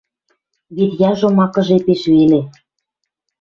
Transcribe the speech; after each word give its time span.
Вет 0.75 0.91
яжо 1.09 1.27
макы 1.37 1.61
жепеш 1.67 2.01
веле 2.13 2.41